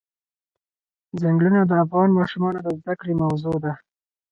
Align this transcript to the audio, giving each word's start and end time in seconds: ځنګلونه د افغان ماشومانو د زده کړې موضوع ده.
ځنګلونه 1.21 1.61
د 1.65 1.71
افغان 1.83 2.09
ماشومانو 2.19 2.59
د 2.65 2.67
زده 2.79 2.93
کړې 2.99 3.13
موضوع 3.23 3.55
ده. 3.63 3.73